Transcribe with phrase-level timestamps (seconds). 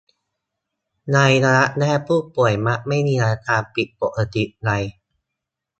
[1.13, 4.71] ในระยะแรกผู้ป่วยมักไม่มีอาการผิดปกติใด